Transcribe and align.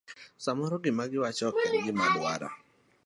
Samoro 0.43 0.75
gima 0.83 1.03
giwacho 1.11 1.45
ok 1.49 1.59
en 1.69 1.73
gima 1.85 2.05
dwara. 2.15 2.49